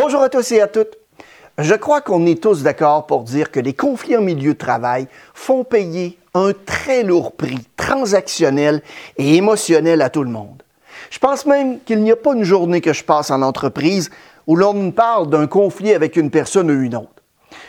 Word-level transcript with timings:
Bonjour 0.00 0.22
à 0.22 0.28
tous 0.28 0.52
et 0.52 0.60
à 0.60 0.68
toutes. 0.68 0.96
Je 1.58 1.74
crois 1.74 2.00
qu'on 2.00 2.24
est 2.24 2.40
tous 2.40 2.62
d'accord 2.62 3.08
pour 3.08 3.24
dire 3.24 3.50
que 3.50 3.58
les 3.58 3.74
conflits 3.74 4.16
en 4.16 4.20
milieu 4.20 4.52
de 4.52 4.58
travail 4.58 5.08
font 5.34 5.64
payer 5.64 6.16
un 6.34 6.52
très 6.52 7.02
lourd 7.02 7.32
prix 7.32 7.58
transactionnel 7.76 8.80
et 9.16 9.34
émotionnel 9.34 10.00
à 10.00 10.08
tout 10.08 10.22
le 10.22 10.30
monde. 10.30 10.62
Je 11.10 11.18
pense 11.18 11.46
même 11.46 11.80
qu'il 11.80 12.04
n'y 12.04 12.12
a 12.12 12.16
pas 12.16 12.34
une 12.34 12.44
journée 12.44 12.80
que 12.80 12.92
je 12.92 13.02
passe 13.02 13.32
en 13.32 13.42
entreprise 13.42 14.10
où 14.46 14.54
l'on 14.54 14.72
me 14.72 14.92
parle 14.92 15.30
d'un 15.30 15.48
conflit 15.48 15.92
avec 15.92 16.14
une 16.14 16.30
personne 16.30 16.70
ou 16.70 16.80
une 16.80 16.94
autre. 16.94 17.24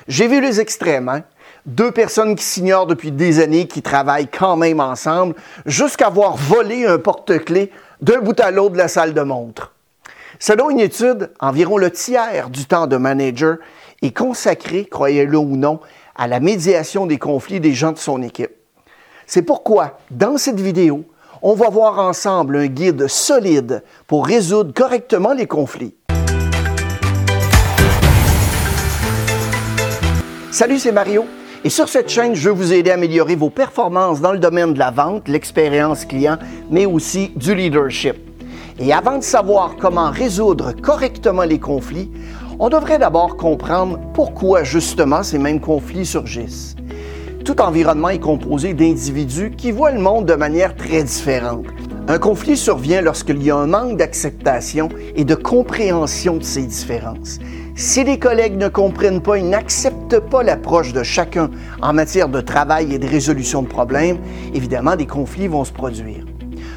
J'ai 0.08 0.28
vu 0.28 0.40
les 0.40 0.60
extrêmes, 0.60 1.10
hein? 1.10 1.24
deux 1.66 1.92
personnes 1.92 2.36
qui 2.36 2.44
s'ignorent 2.44 2.86
depuis 2.86 3.12
des 3.12 3.40
années, 3.40 3.66
qui 3.66 3.82
travaillent 3.82 4.28
quand 4.28 4.56
même 4.56 4.82
ensemble, 4.82 5.34
jusqu'à 5.66 6.10
voir 6.10 6.36
voler 6.36 6.86
un 6.86 7.00
porte-clés 7.00 7.72
d'un 8.02 8.20
bout 8.20 8.40
à 8.40 8.52
l'autre 8.52 8.74
de 8.74 8.78
la 8.78 8.88
salle 8.88 9.16
de 9.16 9.22
montre. 9.22 9.74
Selon 10.42 10.70
une 10.70 10.80
étude, 10.80 11.32
environ 11.42 11.78
le 11.78 11.92
tiers 11.92 12.50
du 12.50 12.64
temps 12.64 12.88
de 12.88 12.96
manager 12.96 13.58
est 14.02 14.16
consacré, 14.16 14.86
croyez-le 14.86 15.38
ou 15.38 15.58
non, 15.58 15.82
à 16.16 16.28
la 16.28 16.40
médiation 16.40 17.06
des 17.06 17.18
conflits 17.18 17.60
des 17.60 17.74
gens 17.74 17.92
de 17.92 17.98
son 17.98 18.22
équipe. 18.22 18.52
C'est 19.28 19.42
pourquoi, 19.42 19.98
dans 20.12 20.38
cette 20.38 20.62
vidéo, 20.62 21.04
on 21.42 21.56
va 21.56 21.68
voir 21.70 22.00
ensemble 22.00 22.56
un 22.56 22.68
guide 22.68 23.08
solide 23.08 23.84
pour 24.08 24.26
résoudre 24.26 24.74
correctement 24.74 25.34
les 25.34 25.46
conflits. 25.46 25.96
Salut, 30.52 30.80
c'est 30.80 30.94
Mario. 30.94 31.26
Et 31.66 31.70
sur 31.70 31.90
cette 31.90 32.08
chaîne, 32.08 32.34
je 32.34 32.48
veux 32.48 32.56
vous 32.56 32.72
aider 32.72 32.92
à 32.92 32.94
améliorer 32.94 33.36
vos 33.36 33.50
performances 33.50 34.22
dans 34.22 34.32
le 34.32 34.40
domaine 34.40 34.74
de 34.74 34.80
la 34.80 34.92
vente, 34.92 35.28
l'expérience 35.28 36.06
client, 36.06 36.38
mais 36.72 36.86
aussi 36.86 37.34
du 37.36 37.54
leadership. 37.54 38.29
Et 38.82 38.94
avant 38.94 39.18
de 39.18 39.24
savoir 39.24 39.76
comment 39.78 40.10
résoudre 40.10 40.72
correctement 40.72 41.44
les 41.44 41.60
conflits, 41.60 42.10
on 42.60 42.70
devrait 42.70 42.98
d'abord 42.98 43.36
comprendre 43.36 44.00
pourquoi 44.14 44.64
justement 44.64 45.22
ces 45.22 45.38
mêmes 45.38 45.60
conflits 45.60 46.06
surgissent. 46.06 46.78
Tout 47.44 47.60
environnement 47.62 48.10
est 48.10 48.20
composé 48.20 48.74
d'individus 48.74 49.52
qui 49.52 49.72
voient 49.72 49.92
le 49.92 50.00
monde 50.00 50.26
de 50.26 50.34
manière 50.34 50.76
très 50.78 51.04
différente. 51.04 51.66
Un 52.08 52.20
conflit 52.20 52.56
survient 52.56 53.02
lorsqu'il 53.02 53.44
y 53.44 53.52
a 53.52 53.56
un 53.58 53.68
manque 53.68 53.98
d'acceptation 53.98 54.88
et 55.16 55.26
de 55.26 55.36
compréhension 55.36 56.38
de 56.38 56.44
ces 56.44 56.64
différences. 56.64 57.40
Si 57.76 58.04
les 58.04 58.18
collègues 58.18 58.58
ne 58.58 58.68
comprennent 58.70 59.22
pas 59.22 59.38
et 59.38 59.44
n'acceptent 59.44 60.20
pas 60.20 60.42
l'approche 60.42 60.94
de 60.94 61.04
chacun 61.04 61.52
en 61.82 61.94
matière 61.94 62.30
de 62.30 62.40
travail 62.40 62.94
et 62.94 63.00
de 63.00 63.08
résolution 63.08 63.62
de 63.62 63.68
problèmes, 63.68 64.20
évidemment, 64.54 64.96
des 64.96 65.06
conflits 65.06 65.48
vont 65.48 65.66
se 65.66 65.74
produire. 65.74 66.29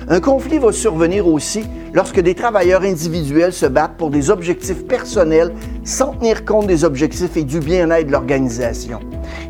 Un 0.09 0.21
conflit 0.21 0.59
va 0.59 0.73
survenir 0.73 1.29
aussi 1.29 1.65
lorsque 1.93 2.21
des 2.21 2.35
travailleurs 2.35 2.83
individuels 2.83 3.53
se 3.53 3.67
battent 3.67 3.97
pour 3.97 4.11
des 4.11 4.31
objectifs 4.31 4.87
personnels 4.87 5.53
sans 5.85 6.15
tenir 6.15 6.45
compte 6.45 6.67
des 6.67 6.85
objectifs 6.85 7.37
et 7.37 7.45
du 7.45 7.61
bien-être 7.61 8.09
de 8.09 8.13
l'organisation. 8.13 9.01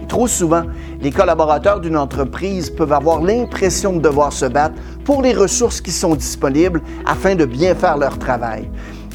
trop 0.08 0.26
souvent, 0.26 0.64
les 1.00 1.10
collaborateurs 1.10 1.80
d'une 1.80 1.96
entreprise 1.96 2.68
peuvent 2.68 2.92
avoir 2.92 3.22
l'impression 3.22 3.94
de 3.94 4.00
devoir 4.00 4.32
se 4.32 4.44
battre 4.44 4.74
pour 5.04 5.22
les 5.22 5.32
ressources 5.32 5.80
qui 5.80 5.90
sont 5.90 6.14
disponibles 6.14 6.82
afin 7.06 7.34
de 7.34 7.46
bien 7.46 7.74
faire 7.74 7.96
leur 7.96 8.18
travail. 8.18 8.68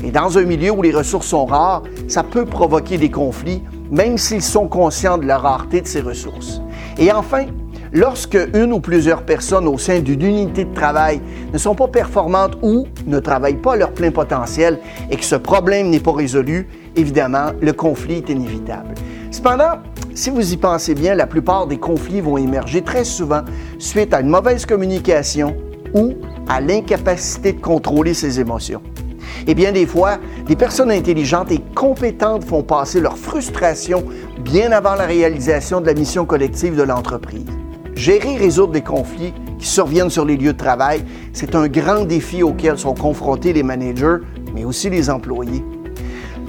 Et 0.04 0.12
dans 0.12 0.38
un 0.38 0.44
milieu 0.44 0.72
où 0.72 0.82
les 0.82 0.92
ressources 0.92 1.28
sont 1.28 1.46
rares, 1.46 1.84
ça 2.08 2.24
peut 2.24 2.46
provoquer 2.46 2.98
des 2.98 3.12
conflits, 3.12 3.64
même 3.92 4.18
s'ils 4.18 4.42
sont 4.44 4.68
conscients 4.68 5.18
de 5.18 5.26
la 5.26 5.38
rareté 5.38 5.82
de 5.82 5.88
ces 5.88 6.02
ressources. 6.02 6.62
Et 6.98 7.12
enfin, 7.12 7.46
Lorsque 7.94 8.38
une 8.54 8.74
ou 8.74 8.80
plusieurs 8.80 9.24
personnes 9.24 9.68
au 9.68 9.78
sein 9.78 10.00
d'une 10.00 10.22
unité 10.22 10.66
de 10.66 10.74
travail 10.74 11.22
ne 11.54 11.58
sont 11.58 11.76
pas 11.76 11.88
performantes 11.88 12.58
ou 12.62 12.86
ne 13.06 13.20
travaillent 13.20 13.62
pas 13.62 13.74
à 13.74 13.78
leur 13.78 13.92
plein 13.92 14.12
potentiel 14.12 14.80
et 15.10 15.16
que 15.16 15.24
ce 15.24 15.36
problème 15.36 15.90
n'est 15.90 16.00
pas 16.00 16.14
résolu, 16.14 16.68
évidemment, 16.96 17.52
le 17.62 17.72
conflit 17.72 18.16
est 18.16 18.30
inévitable. 18.30 18.94
Cependant, 19.31 19.80
si 20.14 20.30
vous 20.30 20.53
y 20.53 20.58
pensez 20.58 20.96
bien, 20.96 21.16
la 21.16 21.28
plupart 21.28 21.68
des 21.68 21.78
conflits 21.78 22.22
vont 22.22 22.38
émerger 22.38 22.81
très 22.81 23.03
souvent 23.03 23.42
suite 23.80 24.14
à 24.14 24.22
une 24.22 24.30
mauvaise 24.30 24.66
communication 24.66 25.56
ou 25.94 26.16
à 26.50 26.59
l'incapacité 26.59 27.53
de 27.53 27.62
contrôler 27.62 28.14
ses 28.14 28.40
émotions. 28.40 28.81
Et 29.46 29.56
bien 29.56 29.72
des 29.72 29.86
fois, 29.86 30.18
des 30.46 30.56
personnes 30.56 30.92
intelligentes 30.92 31.52
et 31.52 31.62
compétentes 31.74 32.44
font 32.44 32.64
passer 32.64 33.00
leur 33.00 33.18
frustration 33.18 34.03
bien 34.40 34.72
avant 34.72 34.96
la 34.96 35.06
réalisation 35.06 35.80
de 35.80 35.86
la 35.86 35.94
mission 35.94 36.26
collective 36.26 36.76
de 36.76 36.84
l'entreprise. 36.84 37.46
Gérer 37.97 38.34
et 38.34 38.38
résoudre 38.38 38.74
des 38.74 38.84
conflits 38.84 39.34
qui 39.58 39.66
surviennent 39.66 40.12
sur 40.12 40.24
les 40.24 40.38
lieux 40.38 40.53
de 40.53 40.58
travail, 40.58 41.03
c'est 41.34 41.56
un 41.56 41.68
grand 41.68 42.06
défi 42.06 42.44
auquel 42.44 42.78
sont 42.78 42.94
confrontés 42.94 43.53
les 43.53 43.63
managers, 43.63 44.18
mais 44.53 44.66
aussi 44.66 44.91
les 44.91 45.09
employés. 45.09 45.63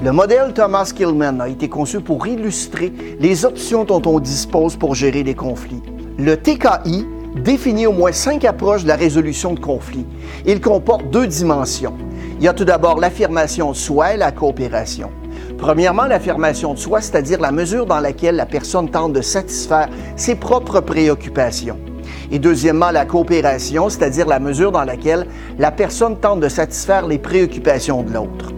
Le 0.04 0.12
modèle 0.12 0.52
Thomas 0.52 0.92
Killman 0.94 1.40
a 1.40 1.48
été 1.48 1.70
conçu 1.70 2.00
pour 2.00 2.26
illustrer 2.26 2.92
les 3.18 3.46
options 3.46 3.84
dont 3.84 4.02
on 4.04 4.20
dispose 4.20 4.76
pour 4.76 4.94
gérer 4.94 5.22
les 5.22 5.34
conflits. 5.34 5.82
Le 6.18 6.36
TKI 6.36 7.06
définit 7.42 7.86
au 7.86 7.92
moins 7.92 8.12
cinq 8.12 8.44
approches 8.44 8.82
de 8.82 8.88
la 8.88 8.96
résolution 8.96 9.54
de 9.54 9.60
conflits. 9.60 10.06
Il 10.44 10.60
comporte 10.60 11.08
deux 11.10 11.26
dimensions. 11.26 11.94
Il 12.38 12.44
y 12.44 12.48
a 12.48 12.52
tout 12.52 12.66
d'abord 12.66 13.00
l'affirmation 13.00 13.70
de 13.70 13.76
soi 13.76 14.12
et 14.12 14.16
la 14.18 14.32
coopération. 14.32 15.10
Premièrement, 15.58 16.06
l'affirmation 16.06 16.72
de 16.72 16.78
soi, 16.78 17.00
c'est-à-dire 17.00 17.40
la 17.40 17.50
mesure 17.50 17.84
dans 17.84 17.98
laquelle 17.98 18.36
la 18.36 18.46
personne 18.46 18.88
tente 18.88 19.12
de 19.12 19.20
satisfaire 19.20 19.88
ses 20.14 20.36
propres 20.36 20.80
préoccupations. 20.80 21.78
Et 22.30 22.38
deuxièmement, 22.38 22.92
la 22.92 23.04
coopération, 23.04 23.88
c'est-à-dire 23.88 24.28
la 24.28 24.38
mesure 24.38 24.70
dans 24.70 24.84
laquelle 24.84 25.26
la 25.58 25.72
personne 25.72 26.16
tente 26.16 26.40
de 26.40 26.48
satisfaire 26.48 27.08
les 27.08 27.18
préoccupations 27.18 28.04
de 28.04 28.12
l'autre. 28.12 28.52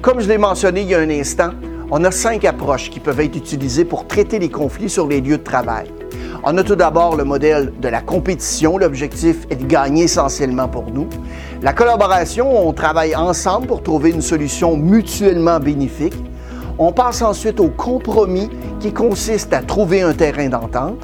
Comme 0.00 0.20
je 0.20 0.28
l'ai 0.28 0.38
mentionné 0.38 0.82
il 0.82 0.88
y 0.88 0.94
a 0.94 1.00
un 1.00 1.10
instant, 1.10 1.50
on 1.90 2.04
a 2.04 2.10
cinq 2.12 2.44
approches 2.44 2.88
qui 2.88 3.00
peuvent 3.00 3.20
être 3.20 3.36
utilisées 3.36 3.84
pour 3.84 4.06
traiter 4.06 4.38
les 4.38 4.48
conflits 4.48 4.90
sur 4.90 5.08
les 5.08 5.20
lieux 5.20 5.38
de 5.38 5.42
travail. 5.42 5.88
On 6.44 6.56
a 6.58 6.64
tout 6.64 6.74
d'abord 6.74 7.16
le 7.16 7.22
modèle 7.22 7.72
de 7.80 7.88
la 7.88 8.00
compétition. 8.00 8.76
L'objectif 8.76 9.46
est 9.50 9.56
de 9.56 9.64
gagner 9.64 10.04
essentiellement 10.04 10.66
pour 10.66 10.90
nous. 10.90 11.08
La 11.62 11.72
collaboration, 11.72 12.66
on 12.66 12.72
travaille 12.72 13.14
ensemble 13.14 13.68
pour 13.68 13.84
trouver 13.84 14.10
une 14.10 14.20
solution 14.20 14.76
mutuellement 14.76 15.60
bénéfique. 15.60 16.16
On 16.76 16.90
passe 16.90 17.22
ensuite 17.22 17.60
au 17.60 17.68
compromis 17.68 18.50
qui 18.80 18.92
consiste 18.92 19.52
à 19.52 19.62
trouver 19.62 20.02
un 20.02 20.12
terrain 20.12 20.48
d'entente. 20.48 20.98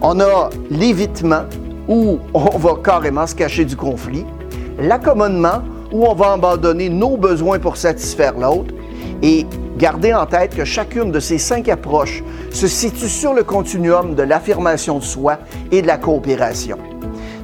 On 0.00 0.18
a 0.18 0.50
l'évitement 0.70 1.42
où 1.86 2.18
on 2.34 2.58
va 2.58 2.74
carrément 2.82 3.28
se 3.28 3.36
cacher 3.36 3.64
du 3.64 3.76
conflit. 3.76 4.26
L'accommodement 4.80 5.62
où 5.92 6.04
on 6.04 6.14
va 6.14 6.32
abandonner 6.32 6.88
nos 6.88 7.16
besoins 7.16 7.60
pour 7.60 7.76
satisfaire 7.76 8.36
l'autre. 8.36 8.74
Et 9.22 9.46
Gardez 9.78 10.12
en 10.12 10.26
tête 10.26 10.54
que 10.54 10.64
chacune 10.64 11.10
de 11.10 11.18
ces 11.18 11.38
cinq 11.38 11.68
approches 11.68 12.22
se 12.50 12.66
situe 12.66 13.08
sur 13.08 13.34
le 13.34 13.42
continuum 13.42 14.14
de 14.14 14.22
l'affirmation 14.22 14.98
de 14.98 15.04
soi 15.04 15.38
et 15.70 15.80
de 15.80 15.86
la 15.86 15.96
coopération. 15.96 16.78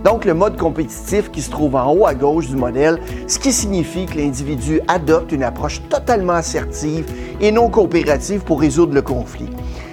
Donc, 0.05 0.25
le 0.25 0.35
mode 0.35 0.57
compétitif 0.57 1.31
qui 1.31 1.43
se 1.43 1.51
trouve 1.51 1.75
en 1.75 1.93
haut 1.93 2.07
à 2.07 2.15
gauche 2.15 2.49
du 2.49 2.57
modèle, 2.57 3.01
ce 3.27 3.39
qui 3.39 3.53
signifie 3.53 4.07
que 4.07 4.17
l'individu 4.17 4.81
adopte 4.87 5.33
une 5.33 5.43
approche 5.43 5.83
totalement 5.89 6.35
assertive 6.35 7.07
et 7.41 7.51
non 7.51 7.69
coopérative 7.69 8.41
pour 8.41 8.61
résoudre 8.61 8.95
le 8.95 9.03
conflit. 9.03 9.51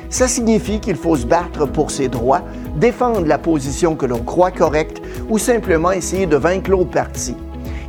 Ça 0.10 0.28
signifie 0.28 0.80
qu'il 0.80 0.96
faut 0.96 1.16
se 1.18 1.26
battre 1.26 1.66
pour 1.66 1.92
ses 1.92 2.08
droits, 2.08 2.42
défendre 2.76 3.26
la 3.26 3.38
position 3.38 3.96
que 3.96 4.06
l'on 4.06 4.20
croit 4.20 4.52
correcte 4.52 5.02
ou 5.30 5.38
simplement 5.38 5.92
essayer 5.92 6.28
de 6.28 6.38
vaincre 6.38 6.70
l'autre 6.70 6.92
partie. 6.92 7.36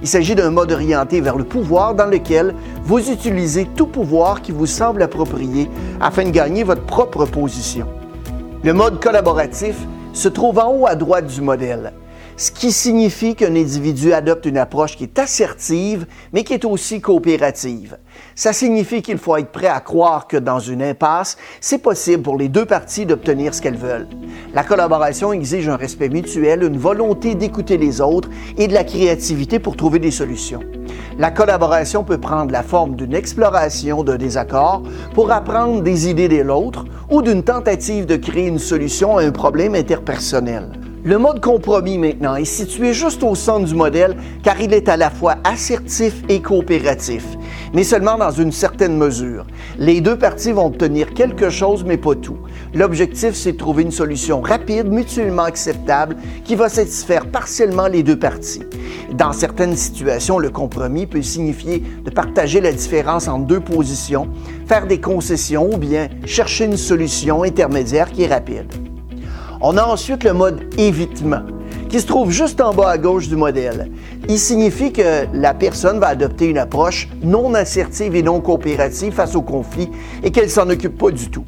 Il 0.02 0.08
s'agit 0.08 0.34
d'un 0.34 0.50
mode 0.50 0.72
orienté 0.72 1.20
vers 1.20 1.36
le 1.36 1.44
pouvoir 1.44 1.94
dans 1.94 2.06
lequel 2.06 2.54
vous 2.82 3.10
utilisez 3.10 3.66
tout 3.76 3.86
pouvoir 3.86 4.42
qui 4.42 4.52
vous 4.52 4.66
semble 4.66 5.02
approprié 5.02 5.70
afin 6.00 6.24
de 6.24 6.30
gagner 6.30 6.64
votre 6.64 6.84
propre 6.84 7.26
position. 7.26 7.86
Le 8.62 8.72
mode 8.72 9.02
collaboratif 9.02 9.76
se 10.12 10.28
trouve 10.28 10.58
en 10.58 10.72
haut 10.72 10.86
à 10.86 10.94
droite 10.94 11.26
du 11.26 11.42
modèle 11.42 11.92
ce 12.36 12.50
qui 12.50 12.70
signifie 12.70 13.34
qu'un 13.34 13.56
individu 13.56 14.12
adopte 14.12 14.44
une 14.44 14.58
approche 14.58 14.96
qui 14.96 15.04
est 15.04 15.18
assertive, 15.18 16.06
mais 16.32 16.44
qui 16.44 16.52
est 16.52 16.66
aussi 16.66 17.00
coopérative. 17.00 17.96
Ça 18.34 18.52
signifie 18.52 19.00
qu'il 19.00 19.16
faut 19.16 19.36
être 19.36 19.52
prêt 19.52 19.68
à 19.68 19.80
croire 19.80 20.26
que 20.26 20.36
dans 20.36 20.58
une 20.58 20.82
impasse, 20.82 21.38
c'est 21.60 21.78
possible 21.78 22.22
pour 22.22 22.36
les 22.36 22.48
deux 22.48 22.66
parties 22.66 23.06
d'obtenir 23.06 23.54
ce 23.54 23.62
qu'elles 23.62 23.78
veulent. 23.78 24.08
La 24.52 24.64
collaboration 24.64 25.32
exige 25.32 25.68
un 25.68 25.76
respect 25.76 26.10
mutuel, 26.10 26.62
une 26.62 26.76
volonté 26.76 27.34
d'écouter 27.34 27.78
les 27.78 28.02
autres 28.02 28.28
et 28.58 28.68
de 28.68 28.74
la 28.74 28.84
créativité 28.84 29.58
pour 29.58 29.76
trouver 29.76 29.98
des 29.98 30.10
solutions. 30.10 30.60
La 31.18 31.30
collaboration 31.30 32.04
peut 32.04 32.18
prendre 32.18 32.52
la 32.52 32.62
forme 32.62 32.96
d'une 32.96 33.14
exploration 33.14 34.04
d'un 34.04 34.18
désaccord 34.18 34.82
pour 35.14 35.30
apprendre 35.30 35.80
des 35.80 36.10
idées 36.10 36.28
de 36.28 36.42
l'autre 36.42 36.84
ou 37.10 37.22
d'une 37.22 37.42
tentative 37.42 38.04
de 38.04 38.16
créer 38.16 38.48
une 38.48 38.58
solution 38.58 39.16
à 39.16 39.22
un 39.22 39.30
problème 39.30 39.74
interpersonnel. 39.74 40.85
Le 41.06 41.18
mode 41.18 41.40
compromis 41.40 41.98
maintenant 41.98 42.34
est 42.34 42.44
situé 42.44 42.92
juste 42.92 43.22
au 43.22 43.36
centre 43.36 43.64
du 43.64 43.76
modèle 43.76 44.16
car 44.42 44.60
il 44.60 44.74
est 44.74 44.88
à 44.88 44.96
la 44.96 45.08
fois 45.08 45.36
assertif 45.44 46.14
et 46.28 46.42
coopératif, 46.42 47.24
mais 47.72 47.84
seulement 47.84 48.18
dans 48.18 48.32
une 48.32 48.50
certaine 48.50 48.96
mesure. 48.96 49.46
Les 49.78 50.00
deux 50.00 50.18
parties 50.18 50.50
vont 50.50 50.66
obtenir 50.66 51.14
quelque 51.14 51.48
chose 51.48 51.84
mais 51.84 51.96
pas 51.96 52.16
tout. 52.16 52.38
L'objectif, 52.74 53.34
c'est 53.34 53.52
de 53.52 53.56
trouver 53.56 53.84
une 53.84 53.92
solution 53.92 54.40
rapide, 54.40 54.88
mutuellement 54.88 55.44
acceptable, 55.44 56.16
qui 56.44 56.56
va 56.56 56.68
satisfaire 56.68 57.26
partiellement 57.26 57.86
les 57.86 58.02
deux 58.02 58.18
parties. 58.18 58.64
Dans 59.12 59.32
certaines 59.32 59.76
situations, 59.76 60.40
le 60.40 60.50
compromis 60.50 61.06
peut 61.06 61.22
signifier 61.22 61.84
de 62.04 62.10
partager 62.10 62.60
la 62.60 62.72
différence 62.72 63.28
entre 63.28 63.46
deux 63.46 63.60
positions, 63.60 64.26
faire 64.66 64.88
des 64.88 65.00
concessions 65.00 65.72
ou 65.72 65.76
bien 65.76 66.08
chercher 66.24 66.64
une 66.64 66.76
solution 66.76 67.44
intermédiaire 67.44 68.10
qui 68.10 68.24
est 68.24 68.34
rapide. 68.34 68.85
On 69.60 69.76
a 69.76 69.84
ensuite 69.84 70.24
le 70.24 70.32
mode 70.32 70.74
évitement 70.78 71.42
qui 71.88 72.00
se 72.00 72.06
trouve 72.06 72.30
juste 72.30 72.60
en 72.60 72.74
bas 72.74 72.90
à 72.90 72.98
gauche 72.98 73.28
du 73.28 73.36
modèle. 73.36 73.90
Il 74.28 74.38
signifie 74.38 74.92
que 74.92 75.26
la 75.32 75.54
personne 75.54 75.98
va 75.98 76.08
adopter 76.08 76.46
une 76.46 76.58
approche 76.58 77.08
non 77.22 77.54
assertive 77.54 78.14
et 78.16 78.22
non 78.22 78.40
coopérative 78.40 79.12
face 79.12 79.34
au 79.34 79.42
conflit 79.42 79.90
et 80.22 80.30
qu'elle 80.30 80.50
s'en 80.50 80.68
occupe 80.68 80.98
pas 80.98 81.10
du 81.10 81.30
tout. 81.30 81.44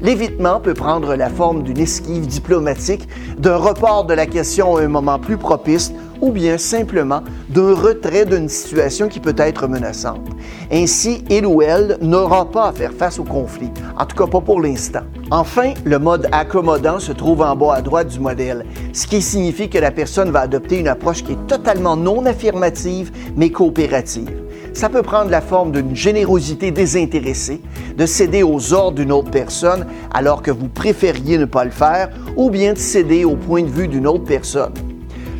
L'évitement 0.00 0.60
peut 0.60 0.74
prendre 0.74 1.14
la 1.14 1.28
forme 1.28 1.62
d'une 1.62 1.78
esquive 1.78 2.26
diplomatique, 2.26 3.06
d'un 3.38 3.56
report 3.56 4.04
de 4.04 4.14
la 4.14 4.26
question 4.26 4.76
à 4.76 4.82
un 4.82 4.88
moment 4.88 5.18
plus 5.18 5.36
propice 5.36 5.92
ou 6.22 6.32
bien 6.32 6.56
simplement 6.56 7.22
d'un 7.50 7.74
retrait 7.74 8.24
d'une 8.24 8.48
situation 8.48 9.08
qui 9.08 9.20
peut 9.20 9.34
être 9.36 9.66
menaçante. 9.68 10.26
Ainsi, 10.72 11.24
il 11.28 11.44
ou 11.44 11.60
elle 11.60 11.98
n'aura 12.00 12.50
pas 12.50 12.68
à 12.68 12.72
faire 12.72 12.92
face 12.92 13.18
au 13.18 13.24
conflit, 13.24 13.70
en 13.98 14.06
tout 14.06 14.16
cas 14.16 14.26
pas 14.26 14.40
pour 14.40 14.60
l'instant. 14.60 15.02
Enfin, 15.32 15.74
le 15.84 16.00
mode 16.00 16.28
accommodant 16.32 16.98
se 16.98 17.12
trouve 17.12 17.42
en 17.42 17.54
bas 17.54 17.74
à 17.74 17.82
droite 17.82 18.08
du 18.08 18.18
modèle, 18.18 18.66
ce 18.92 19.06
qui 19.06 19.22
signifie 19.22 19.70
que 19.70 19.78
la 19.78 19.92
personne 19.92 20.32
va 20.32 20.40
adopter 20.40 20.80
une 20.80 20.88
approche 20.88 21.22
qui 21.22 21.32
est 21.32 21.46
totalement 21.46 21.94
non 21.94 22.26
affirmative 22.26 23.12
mais 23.36 23.50
coopérative. 23.50 24.32
Ça 24.72 24.88
peut 24.88 25.02
prendre 25.02 25.30
la 25.30 25.40
forme 25.40 25.70
d'une 25.70 25.94
générosité 25.94 26.72
désintéressée, 26.72 27.60
de 27.96 28.06
céder 28.06 28.42
aux 28.42 28.72
ordres 28.72 28.96
d'une 28.96 29.12
autre 29.12 29.30
personne 29.30 29.86
alors 30.12 30.42
que 30.42 30.50
vous 30.50 30.66
préfériez 30.66 31.38
ne 31.38 31.44
pas 31.44 31.64
le 31.64 31.70
faire, 31.70 32.10
ou 32.36 32.50
bien 32.50 32.72
de 32.72 32.78
céder 32.78 33.24
au 33.24 33.36
point 33.36 33.62
de 33.62 33.70
vue 33.70 33.86
d'une 33.86 34.08
autre 34.08 34.24
personne. 34.24 34.74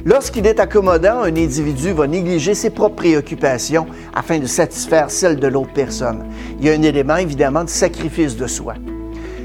Lorsqu'il 0.04 0.46
est 0.46 0.60
accommodant, 0.60 1.22
un 1.22 1.34
individu 1.34 1.92
va 1.92 2.06
négliger 2.06 2.54
ses 2.54 2.70
propres 2.70 2.94
préoccupations 2.94 3.86
afin 4.14 4.38
de 4.38 4.46
satisfaire 4.46 5.10
celles 5.10 5.40
de 5.40 5.48
l'autre 5.48 5.72
personne. 5.72 6.26
Il 6.60 6.66
y 6.66 6.70
a 6.70 6.74
un 6.74 6.82
élément 6.82 7.16
évidemment 7.16 7.64
de 7.64 7.68
sacrifice 7.68 8.36
de 8.36 8.46
soi. 8.46 8.74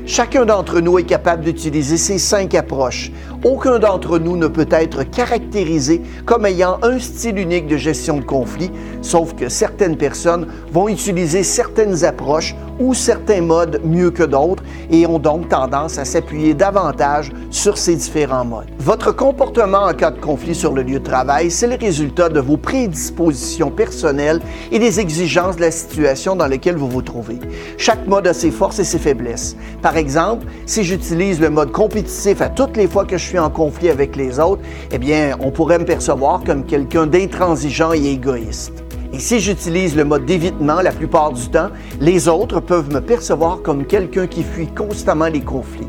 Chacun 0.08 0.46
d'entre 0.46 0.82
nous 0.82 1.00
est 1.00 1.04
capable 1.04 1.44
d'utiliser 1.44 1.98
ces 1.98 2.20
cinq 2.20 2.54
approches. 2.54 3.12
Aucun 3.44 3.80
d'entre 3.80 4.20
nous 4.20 4.38
ne 4.38 4.46
peut 4.46 4.68
être 4.70 5.02
caractérisé 5.02 6.00
comme 6.28 6.46
ayant 6.46 6.78
un 6.84 7.00
style 7.00 7.40
unique 7.40 7.66
de 7.66 7.76
gestion 7.76 8.18
de 8.18 8.24
conflit, 8.24 8.70
sauf 9.02 9.34
que 9.34 9.50
certaines 9.50 9.98
personnes 9.98 10.48
vont 10.72 10.88
utiliser 10.88 11.42
certaines 11.42 12.06
approches 12.06 12.56
ou 12.80 12.94
certains 12.94 13.42
modes 13.42 13.82
mieux 13.84 14.12
que 14.12 14.24
d'autres 14.24 14.64
et 14.92 15.06
ont 15.06 15.20
donc 15.20 15.50
tendance 15.50 15.98
à 15.98 16.06
s'appuyer 16.06 16.54
davantage 16.54 17.32
sur 17.50 17.78
ces 17.78 17.96
différents 17.96 18.46
modes. 18.46 18.68
Votre 18.80 19.12
comportement 19.12 19.84
en 19.86 19.94
cas 19.94 20.12
de 20.12 20.20
conflit 20.20 20.56
sur 20.56 20.74
le 20.74 20.84
lieu 20.84 21.00
de 21.00 21.04
travail, 21.04 21.50
c'est 21.52 21.68
le 21.68 21.76
résultat 21.76 22.30
de 22.30 22.40
vos 22.40 22.58
prédispositions 22.58 23.72
personnelles 23.72 24.42
et 24.72 24.80
des 24.80 25.00
exigences 25.00 25.56
de 25.56 25.62
la 25.62 25.72
situation 25.72 26.36
dans 26.36 26.48
laquelle 26.48 26.76
vous 26.76 26.90
vous 26.90 27.02
trouvez. 27.02 27.40
Chaque 27.78 28.06
mode 28.08 28.28
a 28.28 28.34
ses 28.34 28.52
forces 28.52 28.80
et 28.80 28.84
ses 28.84 29.00
faiblesses. 29.00 29.56
Par 29.82 29.98
exemple, 29.98 30.46
si 30.66 30.84
j'utilise 30.84 31.40
le 31.40 31.50
mode 31.50 31.72
compétitif 31.72 32.42
à 32.42 32.50
toutes 32.50 32.78
les 32.78 32.88
fois 32.88 33.06
que 33.06 33.18
je 33.18 33.24
suis 33.24 33.40
en 33.40 33.50
conflit 33.50 33.90
avec 33.90 34.16
les 34.16 34.40
autres, 34.40 34.62
eh 34.92 34.98
bien, 34.98 35.36
on 35.40 35.52
pourrait 35.52 35.80
me 35.80 35.86
percevoir 35.86 36.44
comme 36.46 36.66
quelqu'un 36.66 37.08
d'intransigeant 37.08 37.94
et 37.94 38.06
égoïste. 38.06 38.85
Et 39.16 39.20
si 39.20 39.40
j'utilise 39.40 39.96
le 39.96 40.04
mode 40.04 40.26
d'évitement 40.26 40.82
la 40.82 40.92
plupart 40.92 41.32
du 41.32 41.48
temps, 41.48 41.70
les 42.02 42.28
autres 42.28 42.60
peuvent 42.60 42.94
me 42.94 43.00
percevoir 43.00 43.62
comme 43.62 43.86
quelqu'un 43.86 44.28
qui 44.28 44.44
fuit 44.44 44.68
constamment 44.68 45.28
les 45.28 45.40
conflits. 45.40 45.88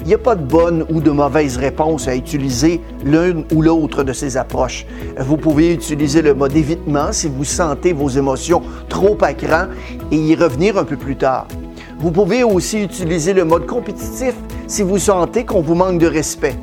Il 0.00 0.08
n'y 0.08 0.14
a 0.14 0.18
pas 0.18 0.34
de 0.34 0.42
bonne 0.42 0.84
ou 0.90 1.00
de 1.00 1.12
mauvaise 1.12 1.56
réponse 1.56 2.08
à 2.08 2.16
utiliser 2.16 2.80
l'une 3.04 3.44
ou 3.54 3.62
l'autre 3.62 4.02
de 4.02 4.12
ces 4.12 4.36
approches. 4.36 4.86
Vous 5.20 5.36
pouvez 5.36 5.72
utiliser 5.72 6.20
le 6.20 6.34
mode 6.34 6.56
évitement 6.56 7.12
si 7.12 7.28
vous 7.28 7.44
sentez 7.44 7.92
vos 7.92 8.08
émotions 8.08 8.62
trop 8.88 9.16
à 9.20 9.34
cran 9.34 9.66
et 10.10 10.16
y 10.16 10.34
revenir 10.34 10.76
un 10.76 10.84
peu 10.84 10.96
plus 10.96 11.14
tard. 11.14 11.46
Vous 12.00 12.10
pouvez 12.10 12.42
aussi 12.42 12.82
utiliser 12.82 13.34
le 13.34 13.44
mode 13.44 13.66
compétitif 13.66 14.34
si 14.66 14.82
vous 14.82 14.98
sentez 14.98 15.44
qu'on 15.44 15.62
vous 15.62 15.76
manque 15.76 16.00
de 16.00 16.08
respect. 16.08 16.56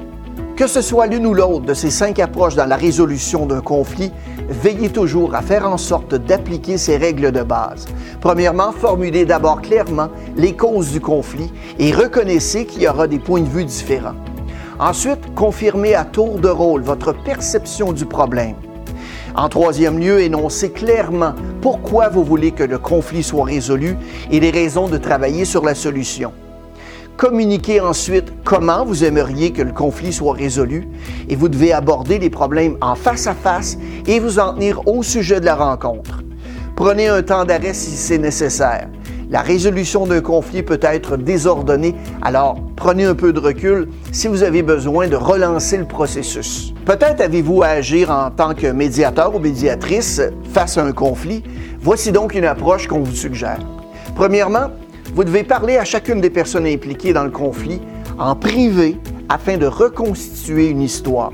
Que 0.56 0.68
ce 0.68 0.81
soit 0.81 1.07
l'une 1.07 1.25
ou 1.25 1.33
l'autre 1.33 1.65
de 1.65 1.74
ces 1.74 1.89
cinq 1.89 2.19
approches 2.19 2.56
dans 2.56 2.65
la 2.65 2.75
résolution 2.75 3.45
d'un 3.45 3.62
conflit, 3.62 4.12
veillez 4.50 4.89
toujours 4.89 5.33
à 5.33 5.42
faire 5.42 5.68
en 5.68 5.77
sorte 5.77 6.13
d'appliquer 6.13 6.77
ces 6.77 6.98
règles 6.98 7.31
de 7.31 7.42
base. 7.42 7.88
Premièrement, 8.19 8.71
formulez 8.71 9.25
d'abord 9.25 9.62
clairement 9.62 10.09
les 10.36 10.56
causes 10.56 10.92
du 10.92 11.00
conflit 11.00 11.51
et 11.80 11.92
reconnaissez 11.92 12.65
qu'il 12.65 12.83
y 12.83 12.88
aura 12.88 13.07
des 13.07 13.18
points 13.18 13.42
de 13.42 13.50
vue 13.50 13.65
différents. 13.65 14.15
Ensuite, 14.80 15.33
confirmez 15.36 15.95
à 15.95 16.06
tour 16.06 16.39
de 16.39 16.50
rôle 16.50 16.81
votre 16.81 17.13
perception 17.13 17.92
du 17.94 18.06
problème. 18.06 18.56
En 19.36 19.48
troisième 19.48 19.98
lieu, 20.00 20.21
énoncez 20.21 20.71
clairement 20.71 21.33
pourquoi 21.62 22.09
vous 22.09 22.24
voulez 22.24 22.51
que 22.51 22.63
le 22.63 22.77
conflit 22.77 23.24
soit 23.24 23.45
résolu 23.45 23.95
et 24.30 24.39
les 24.39 24.51
raisons 24.51 24.89
de 24.89 24.98
travailler 24.98 25.45
sur 25.45 25.63
la 25.63 25.74
solution. 25.74 26.33
Communiquez 27.21 27.79
ensuite 27.79 28.33
comment 28.44 28.83
vous 28.83 29.03
aimeriez 29.03 29.51
que 29.51 29.62
le 29.62 29.71
conflit 29.71 30.12
soit 30.12 30.33
résolu 30.33 30.88
et 31.29 31.35
vous 31.35 31.50
devez 31.50 31.71
aborder 31.71 32.18
les 32.18 32.31
problèmes 32.31 32.77
en 32.81 32.95
face 32.95 33.27
à 33.27 33.35
face 33.35 33.77
et 34.07 34.19
vous 34.19 34.39
en 34.39 34.56
tenir 34.56 34.88
au 34.88 35.03
sujet 35.03 35.39
de 35.39 35.45
la 35.45 35.53
rencontre. 35.53 36.23
Prenez 36.75 37.09
un 37.09 37.21
temps 37.21 37.45
d'arrêt 37.45 37.75
si 37.75 37.91
c'est 37.91 38.18
nécessaire. 38.18 38.88
La 39.29 39.41
résolution 39.41 40.07
d'un 40.07 40.21
conflit 40.21 40.63
peut 40.63 40.79
être 40.81 41.15
désordonnée, 41.15 41.94
alors 42.23 42.57
prenez 42.75 43.06
un 43.06 43.13
peu 43.13 43.33
de 43.33 43.39
recul 43.39 43.89
si 44.12 44.27
vous 44.27 44.41
avez 44.41 44.63
besoin 44.63 45.07
de 45.07 45.15
relancer 45.15 45.77
le 45.77 45.85
processus. 45.85 46.74
Peut-être 46.88 47.21
avez-vous 47.21 47.62
à 47.62 47.67
agir 47.67 48.09
en 48.09 48.31
tant 48.31 48.56
que 48.56 48.65
médiateur 48.65 49.35
ou 49.35 49.38
médiatrice 49.38 50.24
face 50.51 50.79
à 50.79 50.83
un 50.83 50.91
conflit. 50.91 51.44
Voici 51.81 52.12
donc 52.12 52.33
une 52.33 52.45
approche 52.45 52.88
qu'on 52.88 53.01
vous 53.01 53.15
suggère. 53.15 53.59
Premièrement, 54.15 54.71
vous 55.13 55.23
devez 55.25 55.43
parler 55.43 55.77
à 55.77 55.83
chacune 55.83 56.21
des 56.21 56.29
personnes 56.29 56.65
impliquées 56.65 57.11
dans 57.11 57.23
le 57.23 57.31
conflit 57.31 57.81
en 58.17 58.35
privé 58.35 58.97
afin 59.27 59.57
de 59.57 59.65
reconstituer 59.65 60.69
une 60.69 60.81
histoire. 60.81 61.31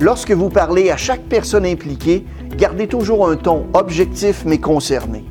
Lorsque 0.00 0.32
vous 0.32 0.48
parlez 0.48 0.90
à 0.90 0.96
chaque 0.96 1.22
personne 1.22 1.64
impliquée, 1.64 2.24
gardez 2.56 2.88
toujours 2.88 3.28
un 3.28 3.36
ton 3.36 3.66
objectif 3.74 4.42
mais 4.44 4.58
concerné. 4.58 5.24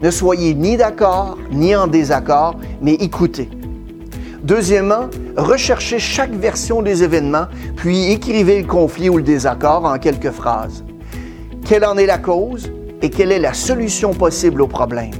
Ne 0.00 0.10
soyez 0.10 0.54
ni 0.54 0.76
d'accord 0.76 1.36
ni 1.50 1.74
en 1.74 1.88
désaccord, 1.88 2.54
mais 2.80 2.94
écoutez. 2.94 3.48
Deuxièmement, 4.44 5.10
recherchez 5.36 5.98
chaque 5.98 6.32
version 6.32 6.82
des 6.82 7.02
événements, 7.02 7.46
puis 7.74 8.12
écrivez 8.12 8.62
le 8.62 8.66
conflit 8.68 9.08
ou 9.08 9.16
le 9.16 9.24
désaccord 9.24 9.84
en 9.84 9.98
quelques 9.98 10.30
phrases. 10.30 10.84
Quelle 11.66 11.84
en 11.84 11.98
est 11.98 12.06
la 12.06 12.18
cause 12.18 12.70
et 13.02 13.10
quelle 13.10 13.32
est 13.32 13.40
la 13.40 13.54
solution 13.54 14.14
possible 14.14 14.62
au 14.62 14.68
problème? 14.68 15.10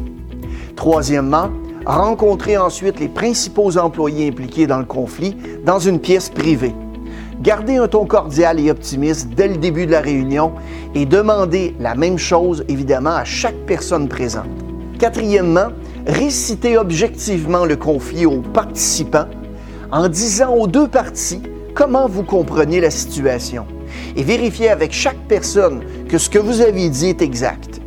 Troisièmement, 0.77 1.51
rencontrez 1.89 2.59
ensuite 2.59 3.01
les 3.01 3.09
principaux 3.09 3.79
employés 3.79 4.29
impliqués 4.29 4.67
dans 4.67 4.79
le 4.79 4.85
conflit 4.85 5.37
dans 5.65 5.79
une 5.79 5.99
pièce 5.99 6.29
privée. 6.29 6.75
Gardez 7.41 7.77
un 7.77 7.89
ton 7.89 8.05
cordial 8.05 8.61
et 8.61 8.71
optimiste 8.71 9.31
dès 9.35 9.49
le 9.49 9.57
début 9.57 9.87
de 9.87 9.93
la 9.93 10.01
réunion 10.01 10.53
et 10.95 11.07
demandez 11.07 11.75
la 11.81 11.95
même 11.95 12.19
chose 12.19 12.65
évidemment 12.69 13.15
à 13.15 13.25
chaque 13.25 13.57
personne 13.67 14.09
présente. 14.09 14.47
Quatrièmement, 14.99 15.69
récitez 16.07 16.77
objectivement 16.77 17.65
le 17.65 17.77
conflit 17.77 18.27
aux 18.27 18.43
participants 18.43 19.29
en 19.91 20.09
disant 20.09 20.55
aux 20.55 20.67
deux 20.67 20.89
parties 20.89 21.43
comment 21.75 22.07
vous 22.07 22.25
comprenez 22.25 22.81
la 22.81 22.91
situation 22.91 23.65
et 24.17 24.23
vérifiez 24.23 24.69
avec 24.69 24.93
chaque 24.93 25.27
personne 25.29 25.83
que 26.09 26.19
ce 26.19 26.29
que 26.29 26.39
vous 26.39 26.61
avez 26.61 26.91
dit 26.91 27.07
est 27.07 27.23
exact. 27.23 27.78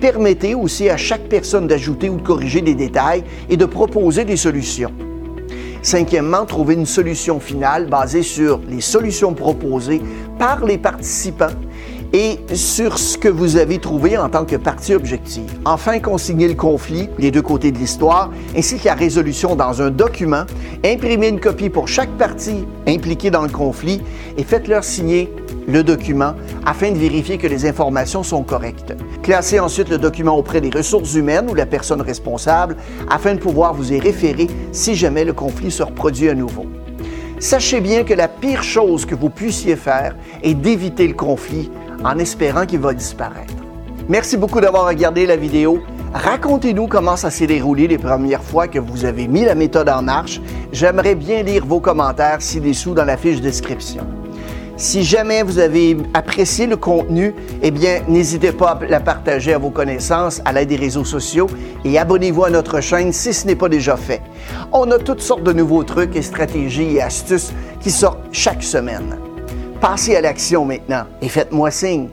Permettez 0.00 0.54
aussi 0.54 0.88
à 0.90 0.96
chaque 0.96 1.28
personne 1.28 1.66
d'ajouter 1.66 2.08
ou 2.08 2.16
de 2.16 2.22
corriger 2.22 2.60
des 2.60 2.74
détails 2.74 3.24
et 3.48 3.56
de 3.56 3.64
proposer 3.64 4.24
des 4.24 4.36
solutions. 4.36 4.92
Cinquièmement, 5.82 6.46
trouver 6.46 6.74
une 6.74 6.86
solution 6.86 7.40
finale 7.40 7.86
basée 7.86 8.22
sur 8.22 8.60
les 8.68 8.80
solutions 8.80 9.34
proposées 9.34 10.00
par 10.38 10.64
les 10.64 10.78
participants 10.78 11.52
et 12.14 12.38
sur 12.54 12.96
ce 12.96 13.18
que 13.18 13.28
vous 13.28 13.56
avez 13.56 13.78
trouvé 13.78 14.16
en 14.16 14.28
tant 14.28 14.44
que 14.44 14.54
partie 14.54 14.94
objective. 14.94 15.52
Enfin, 15.64 15.98
consigner 15.98 16.46
le 16.46 16.54
conflit, 16.54 17.08
les 17.18 17.32
deux 17.32 17.42
côtés 17.42 17.72
de 17.72 17.78
l'histoire, 17.78 18.30
ainsi 18.56 18.78
que 18.78 18.84
la 18.84 18.94
résolution 18.94 19.56
dans 19.56 19.82
un 19.82 19.90
document, 19.90 20.44
imprimez 20.84 21.28
une 21.28 21.40
copie 21.40 21.70
pour 21.70 21.88
chaque 21.88 22.16
partie 22.16 22.64
impliquée 22.86 23.30
dans 23.30 23.42
le 23.42 23.48
conflit 23.48 24.00
et 24.38 24.44
faites-leur 24.44 24.84
signer 24.84 25.34
le 25.66 25.82
document 25.82 26.34
afin 26.64 26.92
de 26.92 26.98
vérifier 26.98 27.36
que 27.36 27.48
les 27.48 27.66
informations 27.66 28.22
sont 28.22 28.44
correctes. 28.44 28.94
Classez 29.24 29.58
ensuite 29.58 29.88
le 29.88 29.98
document 29.98 30.36
auprès 30.36 30.60
des 30.60 30.70
ressources 30.70 31.14
humaines 31.14 31.50
ou 31.50 31.54
la 31.54 31.66
personne 31.66 32.00
responsable 32.00 32.76
afin 33.10 33.34
de 33.34 33.40
pouvoir 33.40 33.74
vous 33.74 33.92
y 33.92 33.98
référer 33.98 34.46
si 34.70 34.94
jamais 34.94 35.24
le 35.24 35.32
conflit 35.32 35.72
se 35.72 35.82
reproduit 35.82 36.28
à 36.28 36.34
nouveau. 36.34 36.66
Sachez 37.40 37.80
bien 37.80 38.04
que 38.04 38.14
la 38.14 38.28
pire 38.28 38.62
chose 38.62 39.04
que 39.04 39.14
vous 39.14 39.28
puissiez 39.28 39.74
faire 39.74 40.14
est 40.42 40.54
d'éviter 40.54 41.08
le 41.08 41.14
conflit 41.14 41.70
en 42.04 42.18
espérant 42.18 42.66
qu'il 42.66 42.80
va 42.80 42.94
disparaître. 42.94 43.54
Merci 44.08 44.36
beaucoup 44.36 44.60
d'avoir 44.60 44.86
regardé 44.86 45.26
la 45.26 45.36
vidéo. 45.36 45.80
Racontez-nous 46.12 46.86
comment 46.86 47.16
ça 47.16 47.30
s'est 47.30 47.46
déroulé 47.46 47.88
les 47.88 47.98
premières 47.98 48.42
fois 48.42 48.68
que 48.68 48.78
vous 48.78 49.04
avez 49.04 49.26
mis 49.26 49.44
la 49.44 49.54
méthode 49.54 49.88
en 49.88 50.02
marche. 50.02 50.40
J'aimerais 50.72 51.14
bien 51.14 51.42
lire 51.42 51.66
vos 51.66 51.80
commentaires 51.80 52.40
ci-dessous 52.40 52.94
dans 52.94 53.04
la 53.04 53.16
fiche 53.16 53.40
description. 53.40 54.06
Si 54.76 55.04
jamais 55.04 55.42
vous 55.42 55.60
avez 55.60 55.96
apprécié 56.14 56.66
le 56.66 56.76
contenu, 56.76 57.34
eh 57.62 57.70
bien, 57.70 58.00
n'hésitez 58.08 58.50
pas 58.50 58.70
à 58.70 58.84
la 58.86 59.00
partager 59.00 59.54
à 59.54 59.58
vos 59.58 59.70
connaissances 59.70 60.42
à 60.44 60.52
l'aide 60.52 60.68
des 60.68 60.76
réseaux 60.76 61.04
sociaux 61.04 61.46
et 61.84 61.96
abonnez-vous 61.98 62.44
à 62.44 62.50
notre 62.50 62.80
chaîne 62.80 63.12
si 63.12 63.32
ce 63.32 63.46
n'est 63.46 63.54
pas 63.56 63.68
déjà 63.68 63.96
fait. 63.96 64.20
On 64.72 64.90
a 64.90 64.98
toutes 64.98 65.22
sortes 65.22 65.44
de 65.44 65.52
nouveaux 65.52 65.84
trucs 65.84 66.16
et 66.16 66.22
stratégies 66.22 66.96
et 66.96 67.02
astuces 67.02 67.52
qui 67.80 67.90
sortent 67.90 68.24
chaque 68.32 68.64
semaine. 68.64 69.16
Passez 69.84 70.16
à 70.16 70.22
l'action 70.22 70.64
maintenant 70.64 71.04
et 71.20 71.28
faites-moi 71.28 71.70
signe. 71.70 72.08